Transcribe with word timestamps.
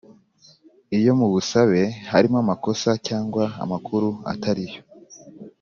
Iyo 0.97 1.11
mu 1.19 1.27
busabe 1.33 1.81
harimo 2.11 2.37
amakosa 2.43 2.89
cyangwa 3.07 3.43
amakuru 3.63 4.09
atariyo 4.31 4.81